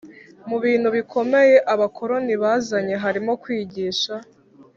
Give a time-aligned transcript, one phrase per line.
[0.49, 4.13] Mu bintu bikomeye abakoloni bazanye harimo kwigisha